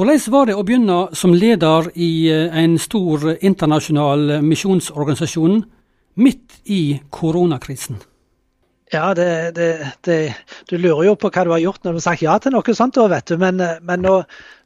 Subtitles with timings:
[0.00, 5.58] Hvordan var det å begynne som leder i eh, en stor internasjonal misjonsorganisasjon
[6.24, 7.98] midt i koronakrisen?
[8.94, 9.26] Ja, det,
[9.58, 9.66] det,
[10.08, 10.16] det,
[10.70, 12.76] Du lurer jo på hva du har gjort når du har sagt ja til noe
[12.78, 12.96] sånt.
[12.96, 13.36] vet du.
[13.44, 14.14] Men, men nå,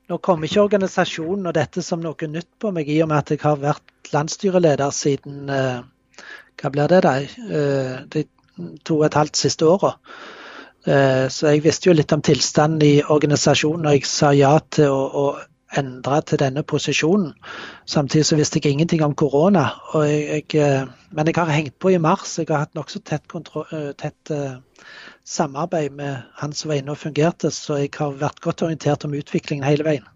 [0.07, 3.35] nå kom ikke organisasjonen og dette som noe nytt på meg, i og med at
[3.35, 5.83] jeg har vært landsstyreleder siden eh,
[6.63, 7.17] Hva blir det, da?
[7.19, 8.29] Eh, de
[8.87, 9.97] to og et halvt siste åra.
[10.85, 14.93] Eh, så jeg visste jo litt om tilstanden i organisasjonen og jeg sa ja til
[14.93, 15.25] å, å
[15.81, 17.33] endre til denne posisjonen.
[17.91, 19.65] Samtidig så visste jeg ingenting om korona.
[20.05, 22.37] Jeg, jeg, eh, men jeg har hengt på i mars.
[22.39, 23.65] Jeg har hatt nokså tett, kontro,
[23.99, 24.59] tett uh,
[25.25, 29.15] samarbeid med han som var inne og fungerte, så jeg har vært godt orientert om
[29.17, 30.09] utviklingen hele veien.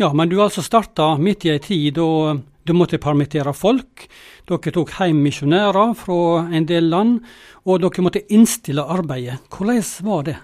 [0.00, 2.36] Ja, men du altså starta midt i ei tid da
[2.70, 4.06] du måtte permittere folk.
[4.48, 7.18] Dere tok hjem misjonærer fra en del land,
[7.66, 9.40] og dere måtte innstille arbeidet.
[9.50, 10.36] Hvordan var det?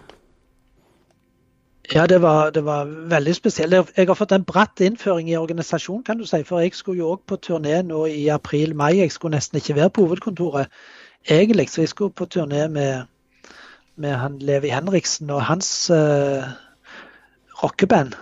[1.95, 3.93] Ja, det var, det var, veldig spesielt.
[3.97, 6.43] Jeg har fått en bratt innføring i organisasjonen, kan du si.
[6.43, 8.97] For jeg skulle jo òg på turné nå i april-mai.
[8.99, 10.67] Jeg skulle nesten ikke være på hovedkontoret
[11.31, 13.07] egentlig, så jeg skulle på turné med,
[13.97, 16.43] med han Levi Henriksen og hans uh,
[17.63, 18.19] rockeband.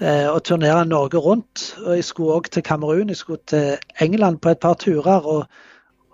[0.00, 1.76] Uh, og turnere Norge rundt.
[1.84, 5.22] Og jeg skulle òg til Kamerun, jeg skulle til England på et par turer.
[5.22, 5.46] og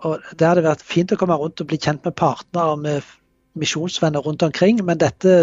[0.01, 3.09] og Det hadde vært fint å komme rundt og bli kjent med partnere og med
[3.61, 5.35] misjonsvenner rundt omkring, men dette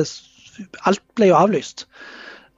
[0.88, 1.86] alt ble jo avlyst.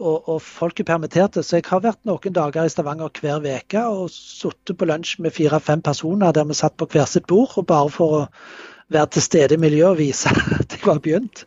[0.00, 1.42] Og, og, folk er permitterte.
[1.44, 5.36] Så jeg har vært noen dager i Stavanger hver uke og sittet på lunsj med
[5.36, 8.22] fire-fem personer der vi satt på hver sitt bord, og bare for å
[8.90, 11.44] være til stede i miljøet og vise at jeg var begynt.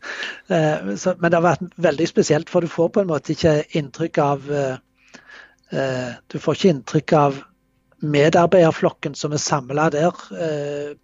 [0.50, 4.22] Eh, men det har vært veldig spesielt, for du får på en måte ikke inntrykk
[4.26, 4.76] av eh,
[5.74, 7.42] eh Du får ikke inntrykk av
[8.04, 10.12] medarbeiderflokken som er samla der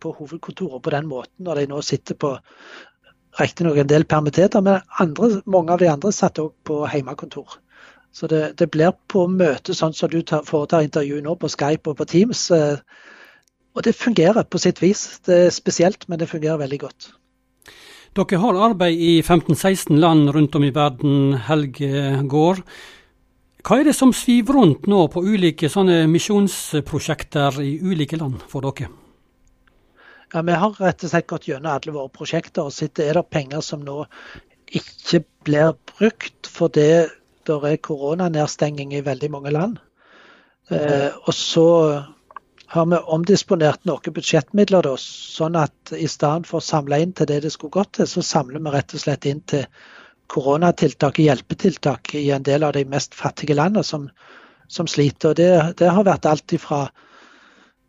[0.04, 2.34] på hovedkontoret på den måten, når de nå sitter på
[3.40, 7.56] riktignok en del permitterte, men andre, mange av de andre satt òg på hjemmekontor.
[8.12, 11.92] Så det, det, blir på møte sånn som du tar, foretar intervju nå på Skype
[11.92, 12.48] og på Teams.
[13.78, 15.20] Og det fungerer på sitt vis.
[15.26, 17.12] Det er spesielt, men det fungerer veldig godt.
[18.18, 22.64] Dere har arbeid i 15-16 land rundt om i verden, Helge Gård.
[23.64, 28.66] Hva er det som sviver rundt nå på ulike sånne misjonsprosjekter i ulike land for
[28.66, 28.90] dere?
[30.34, 33.30] Ja, Vi har rett og slett gått gjennom alle våre prosjekter og sett er det
[33.30, 34.04] penger som nå
[34.78, 36.90] ikke blir brukt fordi
[37.50, 39.80] det er koronanedstenging i veldig mange land.
[40.70, 41.68] Eh, og så
[42.70, 47.30] har vi omdisponert noen budsjettmidler, da, sånn at i stedet for å samle inn til
[47.32, 49.66] det det skulle gått til, så samler vi rett og slett inn til
[50.30, 54.06] koronatiltak og hjelpetiltak i en del av de mest fattige landene som,
[54.70, 55.32] som sliter.
[55.32, 55.50] Og det,
[55.82, 56.84] det, har vært alt fra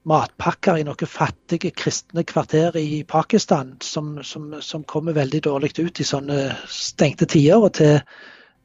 [0.08, 6.00] matpakker i noen fattige kristne kvarter i Pakistan som, som, som, kommer veldig dårlig ut
[6.00, 8.00] i sånne stengte tider, og til,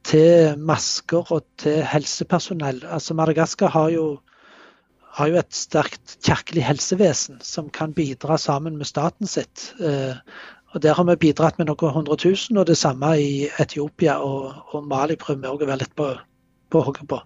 [0.08, 2.86] til masker og til helsepersonell.
[2.88, 4.08] Altså Madagaskar har jo,
[5.16, 9.72] har jo et sterkt kirkelig helsevesen som kan bidra sammen med staten sitt.
[9.80, 10.18] Eh,
[10.76, 14.74] og Der har vi bidratt med noen hundre tusen, og det samme i Etiopia og,
[14.74, 16.10] og Mali prøver vi òg å være litt på,
[16.70, 17.22] på hogget på.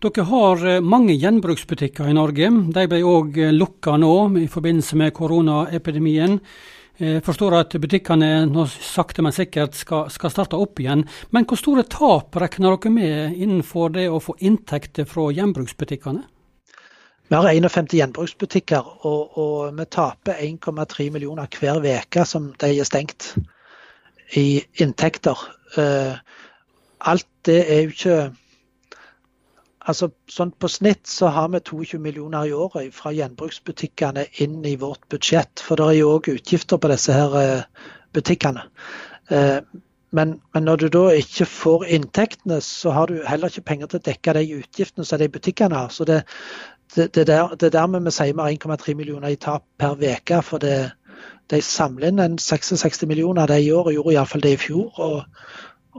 [0.00, 2.50] Dere har eh, mange gjenbruksbutikker i Norge.
[2.74, 6.38] De ble òg eh, lukka nå i forbindelse med koronaepidemien.
[7.00, 11.06] Jeg forstår at butikkene nå sakte, men sikkert skal, skal, starte opp igjen.
[11.32, 16.26] Men hvor store tap regner dere med innenfor det å få inntekter fra gjenbruksbutikkene?
[17.30, 22.88] Vi har 51 gjenbruksbutikker, og, og vi taper 1,3 millioner hver uke som de er
[22.88, 23.36] stengt
[24.34, 25.38] i inntekter.
[25.76, 26.18] Uh,
[27.06, 28.20] alt det er jo ikke
[29.90, 34.74] Altså, sånn På snitt så har vi 22 millioner i året fra gjenbruksbutikkene inn i
[34.76, 35.62] vårt budsjett.
[35.64, 38.66] For det er jo òg utgifter på disse her uh, butikkene.
[39.32, 39.62] Uh,
[40.12, 44.00] men, men, når du da ikke får inntektene, så har du heller ikke penger til
[44.00, 45.92] å dekke de utgiftene som de butikkene har.
[45.94, 46.20] Så det,
[46.94, 50.42] det, det, der, dermed vi sier vi har 1,3 millioner i tap per uke.
[50.42, 50.92] For det,
[51.50, 54.98] de samler inn en 66 millioner det i år, og gjorde iallfall det i fjor.
[54.98, 55.24] Og,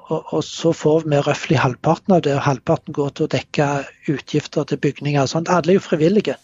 [0.01, 3.67] og, og så får vi røftlig halvparten av det, og halvparten går til å dekke
[4.13, 5.21] utgifter til bygninger.
[5.21, 5.51] og sånt.
[5.51, 6.39] Alle er jo frivillige,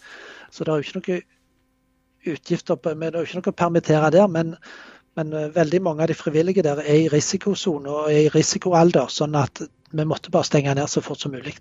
[0.50, 3.60] så det er jo ikke noe utgifter på, men det er jo ikke noe å
[3.64, 4.28] permittere der.
[4.28, 4.56] men
[5.18, 9.10] men eh, veldig mange av de frivillige der er i risikosone og er i risikoalder,
[9.10, 11.56] sånn at vi måtte bare stenge ned så fort som mulig.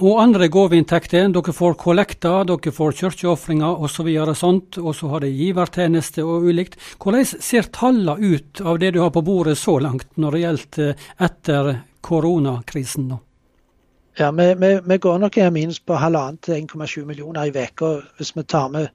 [0.00, 1.28] Og andre gaveinntekter.
[1.28, 4.06] Dere får kollekter, dere får kirkeofringer osv.
[4.22, 6.78] Og, sånt, og så har de givertjeneste og ulikt.
[7.02, 10.86] Hvordan ser tallene ut av det du har på bordet så langt, når det gjelder
[10.86, 13.10] eh, etter koronakrisen?
[13.12, 13.20] nå?
[14.16, 17.92] Ja, vi, vi, vi, går nok i minus på halvannen til 1,7 millioner i uka
[18.16, 18.88] hvis vi tar med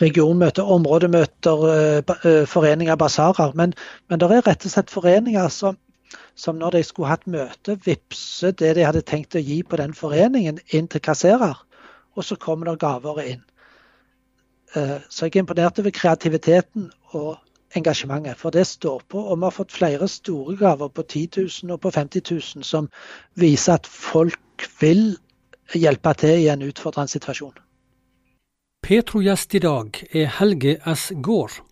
[0.00, 3.54] regionmøter, områdemøter, eh, eh, foreninger, basarer.
[3.54, 3.74] Men,
[4.10, 5.78] men det er rett og slett foreninger som
[6.34, 9.94] som når de skulle hatt møte, vippse det de hadde tenkt å gi på den
[9.94, 11.58] foreningen, inn til kasserer.
[12.14, 13.42] Og så kommer det gaver inn.
[14.74, 17.36] Eh, så jeg er imponert over kreativiteten og
[17.78, 18.38] engasjementet.
[18.38, 19.18] For det står på.
[19.18, 21.28] Og vi har fått flere store gaver på 10
[21.64, 22.88] 000 og på 50 000 som
[23.34, 25.16] viser at folk vil
[25.74, 27.54] hjelpe til i en utfordrende situasjon.
[28.84, 31.10] Petro-gjest i dag er Helge S.
[31.24, 31.62] Gaard.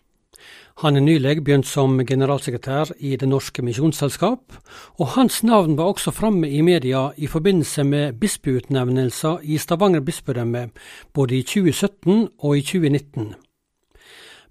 [0.81, 4.55] Han er nylig begynt som generalsekretær i Det Norske Misjonsselskap,
[4.97, 10.71] og hans navn var også framme i media i forbindelse med bispeutnevnelser i Stavanger bispedømme,
[11.13, 13.35] både i 2017 og i 2019.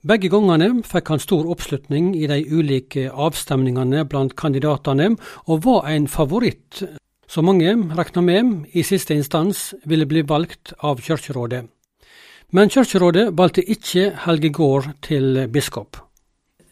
[0.07, 5.17] Begge gangene fikk han stor oppslutning i de ulike avstemningene blant kandidatene,
[5.51, 6.85] og var en favoritt,
[7.27, 11.67] som mange regna med i siste instans ville bli valgt av Kirkerådet.
[12.53, 15.99] Men Kirkerådet valgte ikke Helge Gaard til biskop.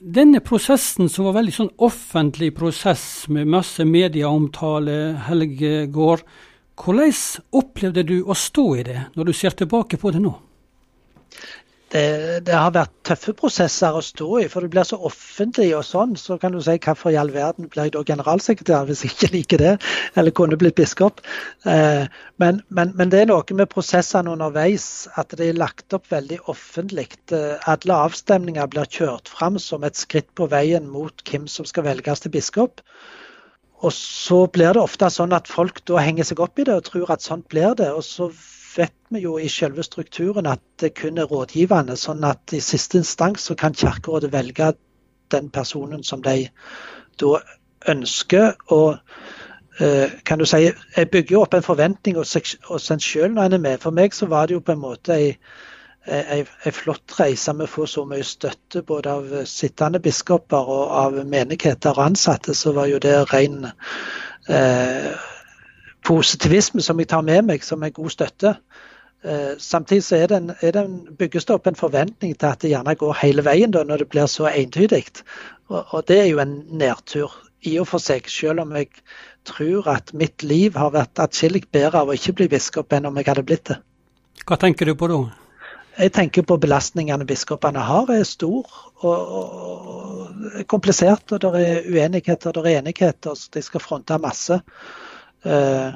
[0.01, 4.95] Denne prosessen, som var veldig sånn offentlig prosess med masse medieomtale,
[5.27, 6.23] Helge Gaard,
[6.81, 7.13] hvordan
[7.53, 10.33] opplevde du å stå i det, når du ser tilbake på det nå?
[11.91, 15.83] Det, det, har vært tøffe prosesser å stå i, for det blir så offentlig og
[15.87, 16.15] sånn.
[16.19, 19.31] Så kan du si hvorfor i all verden blir jeg da generalsekretær hvis jeg ikke
[19.35, 19.73] liker det,
[20.21, 21.23] eller kunne blitt biskop.
[21.67, 22.07] Eh,
[22.43, 26.39] men, men, men, det er noe med prosessene underveis, at det er lagt opp veldig
[26.53, 27.09] offentlig.
[27.35, 31.89] Eh, alle avstemninger blir kjørt fram som et skritt på veien mot hvem som skal
[31.91, 32.85] velges til biskop.
[33.81, 36.87] Og så blir det ofte sånn at folk da henger seg opp i det og
[36.87, 37.91] tror at sånn blir det.
[37.91, 38.31] og så
[38.77, 41.97] vet vi jo i selve strukturen at det kun er rådgivende.
[41.99, 44.73] Sånn at i siste instans så kan Kirkerådet velge
[45.35, 46.49] den personen som de
[47.21, 47.41] da
[47.91, 48.55] ønsker.
[48.75, 48.99] Og
[49.81, 53.59] eh, kan du si, jeg bygger jo opp en forventning hos en sjøl når en
[53.59, 53.81] er med.
[53.83, 55.35] For meg så var det jo på en måte ei,
[56.07, 61.19] ei flott reise med å få så mye støtte både av sittende biskoper og av
[61.27, 62.55] menigheter og ansatte.
[62.55, 63.67] Så var jo det ren
[64.49, 65.13] eh,
[66.11, 68.55] positivisme som jeg tar med meg som en god støtte.
[69.23, 72.49] Eh, samtidig så er det, en, er det en, bygges det opp en forventning til
[72.49, 75.05] at det gjerne går hele veien da, når det blir så entydig.
[75.69, 77.37] Og, og, det er jo en nedtur
[77.69, 78.89] i og for seg, selv om jeg
[79.49, 83.21] tror at mitt liv har vært atskillig bedre av å ikke bli biskop enn om
[83.21, 83.77] jeg hadde blitt det.
[84.49, 85.21] Hva tenker du på da?
[86.01, 88.65] Jeg tenker på belastningene biskopene har, er stor
[89.05, 89.87] og, og,
[90.57, 91.37] og komplisert.
[91.37, 94.63] og Det er uenigheter, det er enigheter, så de skal fronte masse.
[95.45, 95.87] Eh,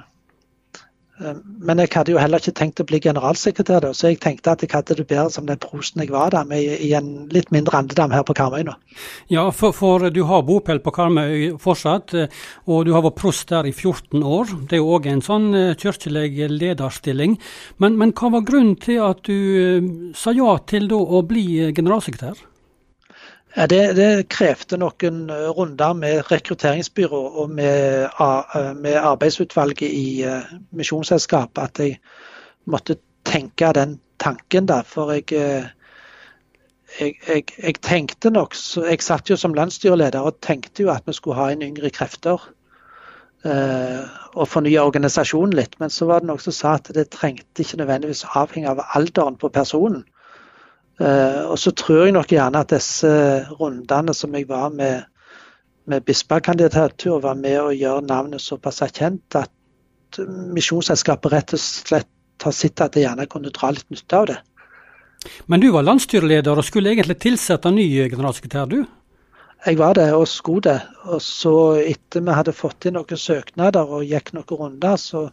[1.20, 4.54] eh, men jeg hadde jo heller ikke tenkt å bli generalsekretær, da, så jeg tenkte
[4.54, 7.52] at jeg hadde det bedre som den prosten jeg var da, med i en litt
[7.54, 8.76] mindre andedam her på Karmøy nå.
[9.32, 13.52] Ja, for, for du har bopel på Karmøy fortsatt, eh, og du har vært prost
[13.52, 14.56] der i 14 år.
[14.70, 17.38] Det er jo òg en sånn kirkelig lederstilling.
[17.82, 22.42] Men, men, hva var grunnen til at du sa ja til da å bli generalsekretær?
[23.54, 30.48] Det, det, krevde noen eh, runder med rekrutteringsbyrå og med, eh, med arbeidsutvalget i uh,
[30.74, 32.00] Misjonsselskapet at jeg
[32.66, 34.80] måtte tenke den tanken, da.
[34.82, 35.30] For jeg,
[36.98, 38.56] jeg, jeg, jeg tenkte nok
[38.90, 42.42] Jeg satt jo som landsstyreleder og tenkte jo at vi skulle ha inn yngre krefter.
[43.44, 45.78] Og fornye organisasjonen litt.
[45.78, 49.36] Men så var det noen som sa at det trengte ikke nødvendigvis avhenge av alderen
[49.36, 50.02] på personen.
[51.00, 53.10] Eh, og så tror jeg nok gjerne at disse
[53.58, 55.04] rundene som jeg var med,
[55.90, 59.50] med bispekandidatur, var med å gjøre navnet såpass kjent at
[60.54, 62.10] Misjonsselskapet rett og slett
[62.44, 64.36] har sett at jeg gjerne kunne dra litt nytte av det.
[65.50, 68.84] Men du var landstyreleder og skulle egentlig tilsette ny generalsekretær, du?
[69.64, 70.80] Jeg var det, og skulle det.
[71.08, 75.30] Og så etter vi hadde fått inn noen søknader og gikk noen runder, så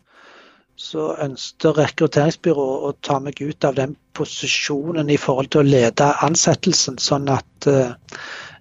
[0.79, 6.07] så ønsket rekrutteringsbyrået å ta meg ut av den posisjonen i forhold til å lede
[6.25, 6.97] ansettelsen.
[7.01, 7.93] Sånn at uh,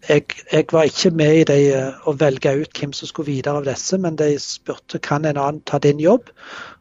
[0.09, 3.63] jeg, jeg, var ikke med i det uh, å velge ut hvem som skulle videre
[3.63, 6.29] av disse, men de spurte kan en annen ta din jobb.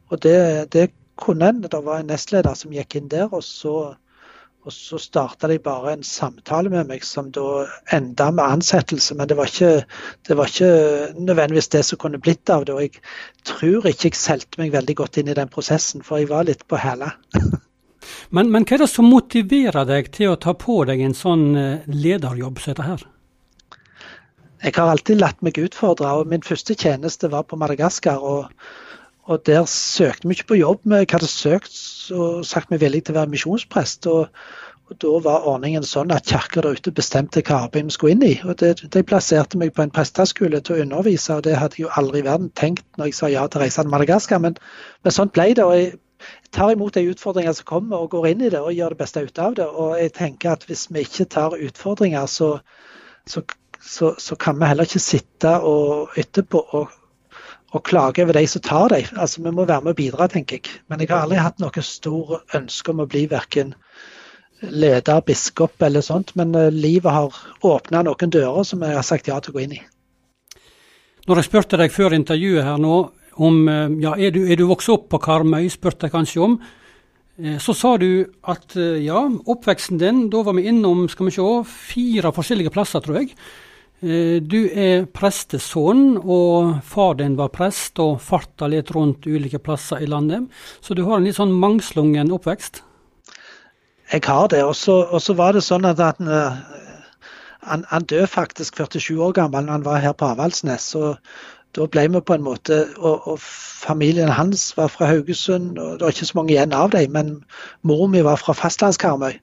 [0.09, 0.39] Og det,
[0.75, 1.63] det kunne en.
[1.63, 3.29] Det var en nestleder som gikk inn der.
[3.31, 3.93] og så
[4.67, 7.63] og så starta de bare en samtale med meg som da
[7.95, 9.15] enda med ansettelse.
[9.15, 9.85] Men det var, ikke,
[10.27, 12.75] det var ikke nødvendigvis det som kunne blitt av det.
[12.75, 12.99] Og jeg
[13.47, 16.65] tror ikke jeg solgte meg veldig godt inn i den prosessen, for jeg var litt
[16.67, 17.13] på hæla.
[18.35, 21.47] men, men hva er det som motiverer deg til å ta på deg en sånn
[21.55, 23.07] eh, lederjobb som dette her?
[24.59, 28.19] Jeg har alltid latt meg utfordre, og min første tjeneste var på Madagaskar.
[28.19, 28.51] og
[29.29, 30.81] og der søkte vi ikke på jobb.
[30.89, 31.77] Vi hadde søkt
[32.15, 34.07] og sagt vi villige til å være misjonsprest.
[34.09, 34.31] Og,
[34.89, 38.25] og, da var ordningen sånn at kirka der ute bestemte hva arbeid vi skulle inn
[38.25, 38.33] i.
[38.41, 41.86] Og det, De plasserte meg på en presteskole til å undervise, og det hadde jeg
[41.86, 44.41] jo aldri i verden tenkt når jeg sa ja til å reise til Madagaskar.
[44.48, 44.57] Men,
[45.05, 45.67] men sånn ble det.
[45.67, 45.93] og jeg
[46.51, 49.27] tar imot de utfordringene som kommer og går inn i det og gjør det beste
[49.29, 49.69] ut av det.
[49.69, 52.55] Og jeg tenker at hvis vi ikke tar utfordringer, så,
[53.29, 53.45] så
[53.79, 56.95] så, så, kan vi heller ikke sitte og etterpå og,
[57.69, 59.09] og klage over de som tar dem.
[59.17, 60.79] Altså, vi må være med og bidra, tenker jeg.
[60.89, 63.75] Men jeg har aldri hatt noe stor ønske om å bli verken
[64.59, 66.33] leder, biskop eller sånt.
[66.39, 67.38] Men uh, livet har
[67.69, 69.83] åpna noen dører som jeg har sagt ja til å gå inn i.
[71.29, 72.97] Når jeg spurte deg før intervjuet her nå
[73.39, 76.59] om uh, ja, er du, er du vokst opp på Karmøy, spurte jeg kanskje om.
[77.39, 81.45] Eh, så sa du at ja, oppveksten din, da var vi innom skal vi se,
[81.93, 83.38] fire forskjellige plasser, tror jeg.
[83.99, 90.07] Du er prestesønn, og far din var prest og farta litt rundt ulike plasser i
[90.07, 90.47] landet.
[90.79, 92.79] Så du har en litt sånn mangslungen oppvekst?
[94.13, 94.63] Jeg har det.
[94.63, 96.31] Og så var det sånn at han,
[97.67, 100.87] han, han døde faktisk 47 år gammel når han var her på Avaldsnes.
[100.95, 101.17] Så
[101.77, 103.43] da ble vi på en måte og, og,
[103.79, 107.13] familien hans var fra Haugesund, og det var ikke så mange igjen av dem.
[107.13, 107.35] Men
[107.83, 109.37] mor mi var fra fastlandskarmøy.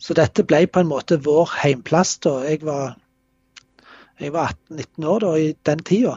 [0.00, 2.38] Så dette ble på en måte vår heimplass da.
[2.48, 2.96] Jeg var,
[4.20, 6.14] jeg var 18-19 år da, i den tida.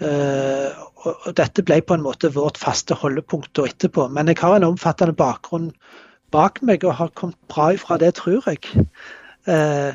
[0.00, 4.08] Og, og, dette ble på en måte vårt faste holdepunkt da etterpå.
[4.12, 5.70] Men jeg har en omfattende bakgrunn
[6.34, 8.86] bak meg og har kommet bra ifra det, tror jeg.
[9.46, 9.94] Eh,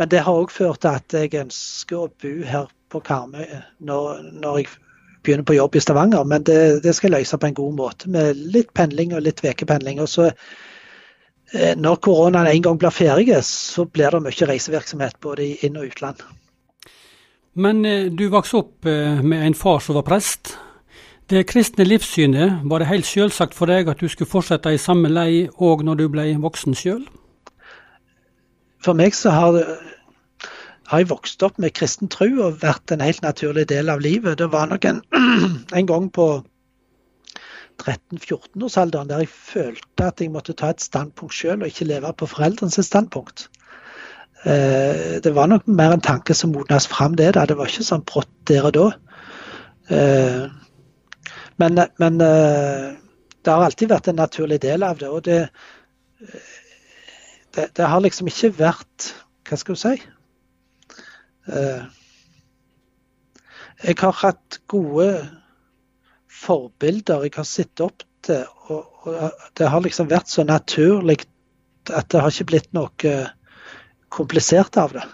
[0.00, 3.46] men det har òg ført til at jeg ønsker å bo her på Karmøy
[3.88, 4.68] når, når, jeg
[5.24, 6.26] begynner på jobb i Stavanger.
[6.28, 9.42] Men det, det, skal jeg løse på en god måte, med litt pendling og litt
[9.44, 10.02] ukependling.
[10.04, 15.48] Og så eh, når koronaen en gang blir ferdig, så blir det mye reisevirksomhet både
[15.48, 16.24] i inn- og utland.
[17.54, 20.56] Men eh, du vokste opp med en far som var prest.
[21.32, 25.08] Det kristne livssynet, var det helt selvsagt for deg at du skulle fortsette i samme
[25.08, 27.04] lei òg når du ble voksen sjøl?
[28.82, 29.58] For meg så har,
[30.90, 34.40] har, jeg vokst opp med kristen tro og vært en helt naturlig del av livet.
[34.42, 35.00] Det var nok en,
[35.78, 36.26] en gang på
[37.80, 42.28] 13-14-årsalderen der jeg følte at jeg måtte ta et standpunkt sjøl og ikke leve på
[42.34, 43.48] foreldrenes standpunkt.
[44.44, 47.34] Eh, det var nok mer en tanke som modnes fram det.
[47.36, 47.46] da.
[47.46, 48.86] Det var ikke sånn brått der og da.
[49.94, 50.42] Eh,
[51.62, 52.88] men, men, eh,
[53.42, 55.10] det har alltid vært en naturlig del av det.
[55.10, 55.48] Og det,
[57.54, 59.12] det, det har liksom ikke vært
[59.46, 59.96] Hva skal du si?
[63.82, 65.08] Jeg har hatt gode
[66.30, 68.46] forbilder jeg har sett opp til.
[68.70, 71.18] Og, og det har liksom vært så naturlig
[71.90, 73.12] at det har ikke blitt noe
[74.12, 75.06] komplisert av det.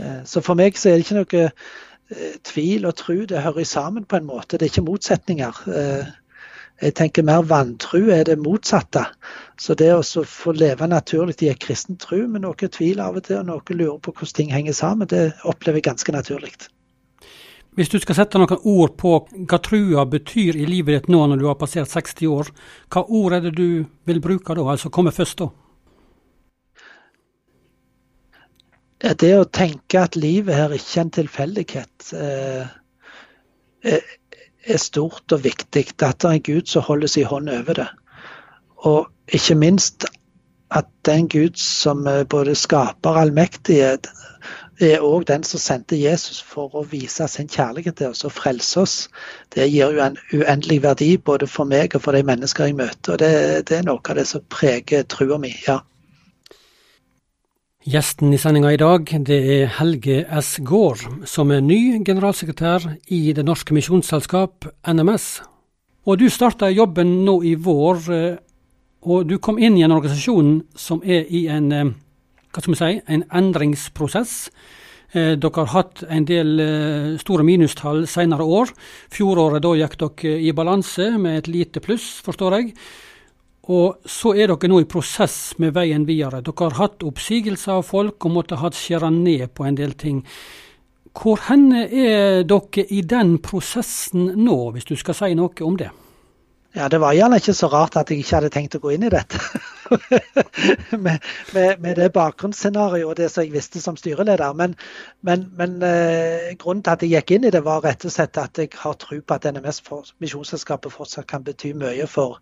[0.00, 1.46] Eh, så for meg så er det ikke noe
[2.10, 4.58] Eh, tvil og tro det hører sammen på en måte.
[4.58, 5.60] Det er ikke motsetninger.
[5.70, 6.08] Eh,
[6.82, 9.04] jeg tenker mer vantro er det motsatte.
[9.60, 13.28] Så det å få leve naturlig i en kristen tro med noe tvil av og
[13.28, 16.54] til, og noe lurer på hvordan ting henger sammen, det opplever jeg ganske naturlig.
[17.78, 19.12] Hvis du skal sette noen ord på
[19.46, 22.50] hva trua betyr i livet ditt nå når du har passert 60 år,
[22.90, 25.52] hva ord er det du vil bruke da, altså komme først da?
[29.00, 32.66] Det å tenke at livet her ikke er en tilfeldighet, eh,
[34.66, 35.86] er stort og viktig.
[36.02, 37.88] At det er en Gud som holder sin hånd over det.
[38.76, 40.04] Og ikke minst
[40.70, 44.06] at den Gud som både skaper allmektighet,
[44.80, 48.80] er òg den som sendte Jesus for å vise sin kjærlighet til oss og frelse
[48.80, 48.96] oss.
[49.52, 53.12] Det gir jo en uendelig verdi både for meg og for de mennesker jeg møter.
[53.12, 53.32] og Det,
[53.68, 55.52] det er noe av det som preger trua mi.
[55.66, 55.80] ja.
[57.88, 60.58] Gjesten i sendinga i dag det er Helge S.
[60.68, 65.40] Gaard, som er ny generalsekretær i Det norske misjonsselskap, NMS.
[66.04, 68.36] Og Du starta jobben nå i vår, eh,
[69.08, 71.84] og du kom inn i en organisasjon som er i en, eh,
[72.52, 74.50] hva skal si, en endringsprosess.
[75.14, 78.68] Eh, dere har hatt en del store minustall senere år.
[79.08, 82.74] Fjoråret da gikk dere i balanse med et lite pluss, forstår jeg.
[83.68, 86.40] Og så er dere nå i prosess med veien videre.
[86.40, 90.22] Dere har hatt oppsigelser av folk og måtte ha skjære ned på en del ting.
[91.12, 95.90] Hvor henne er dere i den prosessen nå, hvis du skal si noe om det?
[96.72, 99.02] Ja, Det var gjerne ikke så rart at jeg ikke hadde tenkt å gå inn
[99.02, 99.38] i dette.
[101.04, 101.24] med,
[101.54, 104.54] med, med, det bakgrunnsscenarioet og det som jeg visste som styreleder.
[104.54, 104.76] Men,
[105.26, 108.38] men, men eh, grunnen til at jeg gikk inn i det, var rett og slett
[108.38, 109.82] at jeg har tro på at NMS,
[110.22, 112.38] misjonsselskapet, fortsatt kan bety mye for,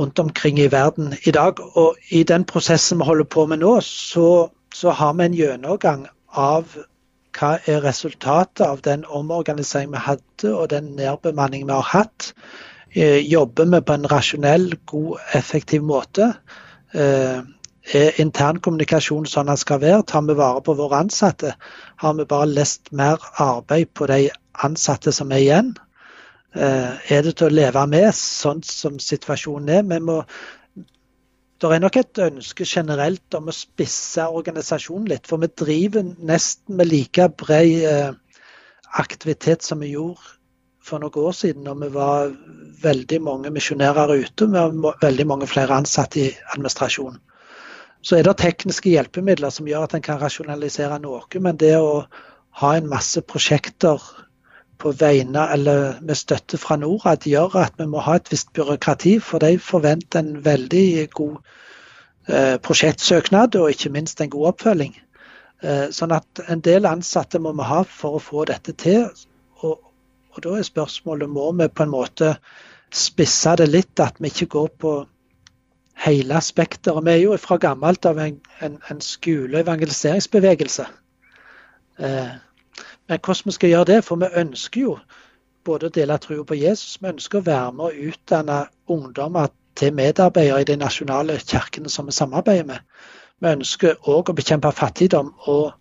[0.00, 1.60] rundt omkring i verden i dag.
[1.76, 6.06] Og i den prosessen vi holder på med nå, så, så har vi en gjennomgang
[6.32, 6.74] av
[7.38, 12.32] hva er resultatet av den omorganiseringen vi hadde og den nedbemanningen vi har hatt.
[12.90, 16.32] Eh, jobber vi på en rasjonell, god, effektiv måte?
[16.92, 17.44] Er
[17.96, 20.02] er internkommunikasjon sånn den skal være?
[20.06, 21.54] Tar vi vare på våre ansatte?
[22.02, 24.28] Har vi bare lest mer arbeid på de
[24.64, 25.72] ansatte som er igjen?
[26.54, 29.84] Eh, er det til å leve med, sånn som situasjonen er.
[29.86, 30.16] Vi må,
[31.60, 35.30] det er nok et ønske generelt om å spisse organisasjonen litt.
[35.30, 38.10] For vi driver nesten med like bred eh,
[38.98, 40.38] aktivitet som vi gjorde
[40.82, 42.32] for noen år siden, når vi var
[42.82, 44.48] veldig mange misjonærer ute.
[44.56, 47.20] Har veldig mange flere ansatte i administrasjonen.
[48.02, 51.20] Så er det tekniske hjelpemidler som gjør at en kan rasjonalisere noe.
[51.38, 52.06] Men det å
[52.62, 54.00] ha en masse prosjekter
[54.80, 59.18] på vegne eller med støtte fra Norad gjør at vi må ha et visst byråkrati,
[59.20, 61.36] for de forventer en veldig god
[62.28, 64.96] eh, prosjektsøknad og ikke minst en god oppfølging.
[65.60, 69.06] Eh, sånn at en del ansatte må vi ha for å få dette til.
[69.60, 69.78] Og,
[70.32, 72.34] og da er spørsmålet må vi på en måte
[72.90, 74.94] spisse det litt, at vi ikke går på
[76.06, 77.04] hele spekteret.
[77.04, 80.86] Vi er jo fra gammelt av en, en, en skole- evangeliseringsbevegelse.
[82.00, 82.30] Eh,
[83.10, 84.98] men hvordan vi skal gjøre det, for vi ønsker jo
[85.66, 88.58] både å dele troa på Jesus, vi ønsker å være med å utdanne
[88.94, 92.84] ungdommer til medarbeidere i de nasjonale kirkene som vi samarbeider med.
[93.42, 95.72] Vi ønsker òg å bekjempe fattigdom og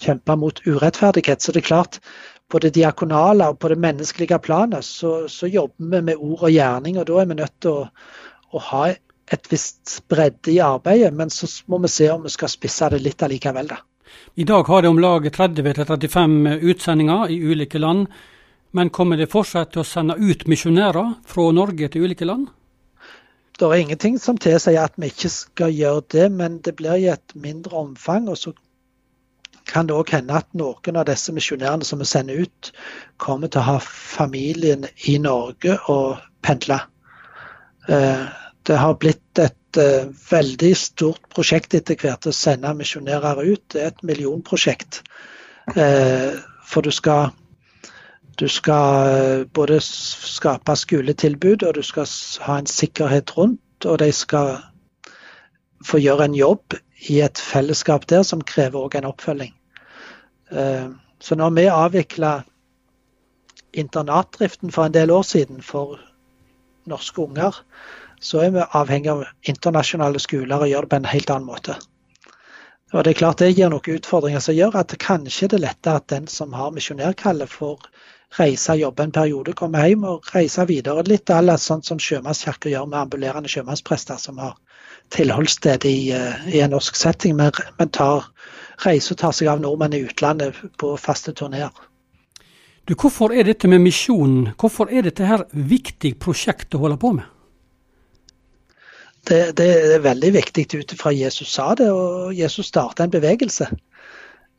[0.00, 1.42] kjempe mot urettferdighet.
[1.42, 2.00] Så det er klart,
[2.48, 6.54] på det diakonale og på det menneskelige planet så, så jobber vi med ord og
[6.54, 6.96] gjerning.
[6.96, 7.84] Og da er vi nødt til å,
[8.56, 12.48] å ha et visst bredde i arbeidet, men så må vi se om vi skal
[12.48, 13.82] spisse det litt allikevel, da.
[14.34, 18.06] I dag har det om lag 30-35 utsendinger i ulike land.
[18.70, 22.48] Men kommer det fortsatt til å sende ut misjonærer fra Norge til ulike land?
[23.58, 27.08] Det er ingenting som tilsier at vi ikke skal gjøre det, men det blir i
[27.10, 28.28] et mindre omfang.
[28.28, 28.52] og så
[29.68, 32.72] kan det òg hende at noen av disse misjonærene som vi sender ut,
[33.20, 36.80] kommer til å ha familien i Norge og pendle.
[37.88, 38.24] Eh,
[38.64, 43.62] det har blitt et uh, veldig stort prosjekt etter hvert å sende misjonærer ut.
[43.72, 45.02] Det er et millionprosjekt.
[45.76, 47.30] Uh, for du skal,
[48.40, 52.08] du skal uh, både skape skoletilbud og du skal
[52.46, 53.62] ha en sikkerhet rundt.
[53.86, 54.56] Og de skal
[55.86, 56.74] få gjøre en jobb
[57.08, 59.52] i et fellesskap der som krever òg en oppfølging.
[61.22, 62.32] Så når vi avvikla
[63.72, 66.00] internatdriften for en del år siden for
[66.88, 67.62] norske unger,
[68.20, 71.78] så er vi avhengig av internasjonale skoler og gjør det på en helt annen måte.
[72.92, 76.00] Og Det er klart det gir noen utfordringer som gjør at kanskje det er lettere
[76.00, 77.84] at den som har misjonærkallet, får
[78.38, 81.04] reise og jobbe en periode, komme hjem og reise videre.
[81.04, 84.56] Litt à sånn som Sjømannskirken gjør med ambulerende sjømannsprester som har
[85.10, 88.24] tilholdssted i, eh, i, en norsk setting, men, men tar,
[88.84, 91.72] reiser og tar seg av nordmenn i utlandet på faste turneer.
[92.88, 97.26] Hvorfor er dette med misjonen, hvorfor er dette her viktig prosjekt å holde på med?
[99.26, 103.66] Det, det, er veldig viktig ut ifra Jesus sa det, og Jesus starta en bevegelse.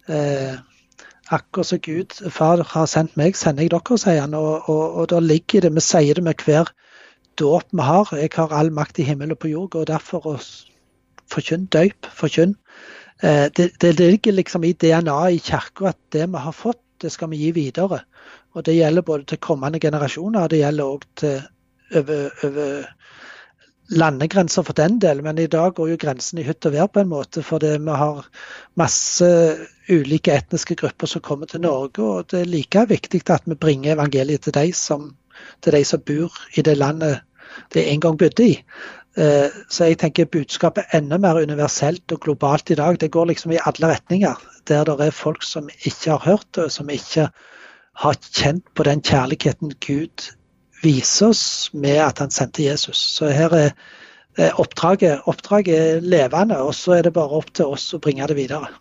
[0.10, 0.58] Eh,
[1.30, 4.36] akkurat som Gud, far har sendt meg, sender jeg dere, sier han.
[4.38, 6.70] Og, og, og da ligger det, vi sier det med hver
[7.40, 8.12] dåp vi har.
[8.20, 10.42] Jeg har all makt i himmel og på jord, og derfor
[11.30, 12.56] forkynn, døyp, forkynn.
[13.24, 17.12] Eh, det, det, ligger liksom i DNA-et i kirka at det vi har fått, det
[17.12, 18.04] skal vi gi videre.
[18.58, 21.42] Og Det gjelder både til kommende generasjoner, og det gjelder òg til
[21.96, 22.88] over, over
[23.90, 27.02] landegrenser for den del, men i dag går jo grensen i hytt og vær på
[27.02, 27.44] en måte.
[27.46, 28.28] Fordi vi har
[28.80, 29.30] masse
[29.90, 32.04] ulike etniske grupper som kommer til Norge.
[32.04, 35.12] Og det er like viktig at vi bringer evangeliet til de som,
[35.66, 37.26] som bor i det landet
[37.74, 38.58] de en gang bodde i.
[39.18, 43.00] Eh, så jeg tenker budskapet er enda mer universelt og globalt i dag.
[43.00, 44.36] Det går liksom i alle retninger.
[44.68, 47.30] Der det er folk som ikke har hørt det, og som ikke
[48.00, 50.30] har kjent på den kjærligheten Gud
[50.84, 53.00] vise oss med at han sendte Jesus.
[53.16, 57.90] Så her er oppdraget, oppdraget er levende, og så er det bare opp til oss
[57.94, 58.72] å bringe det videre.